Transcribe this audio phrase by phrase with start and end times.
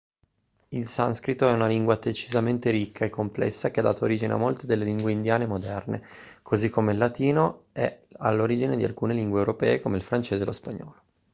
[0.69, 4.65] il sanscrito è una lingua decisamente ricca e complessa che ha dato origine a molte
[4.65, 6.03] delle lingue indiane moderne
[6.41, 10.53] così come il latino è all'origine di alcune lingue europee come il francese e lo
[10.53, 10.95] spagnolo